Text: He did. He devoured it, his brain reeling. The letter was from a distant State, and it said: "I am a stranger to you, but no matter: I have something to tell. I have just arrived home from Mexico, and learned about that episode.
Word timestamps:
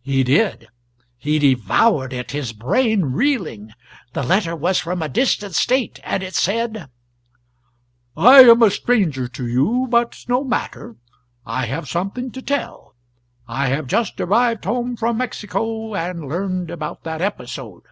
He 0.00 0.24
did. 0.24 0.68
He 1.18 1.38
devoured 1.38 2.14
it, 2.14 2.30
his 2.30 2.54
brain 2.54 3.02
reeling. 3.12 3.72
The 4.14 4.22
letter 4.22 4.56
was 4.56 4.78
from 4.80 5.02
a 5.02 5.08
distant 5.10 5.54
State, 5.54 6.00
and 6.02 6.22
it 6.22 6.34
said: 6.34 6.88
"I 8.16 8.40
am 8.44 8.62
a 8.62 8.70
stranger 8.70 9.28
to 9.28 9.46
you, 9.46 9.86
but 9.90 10.24
no 10.28 10.44
matter: 10.44 10.96
I 11.44 11.66
have 11.66 11.90
something 11.90 12.30
to 12.30 12.40
tell. 12.40 12.94
I 13.46 13.66
have 13.66 13.86
just 13.86 14.18
arrived 14.18 14.64
home 14.64 14.96
from 14.96 15.18
Mexico, 15.18 15.94
and 15.94 16.26
learned 16.26 16.70
about 16.70 17.02
that 17.04 17.20
episode. 17.20 17.82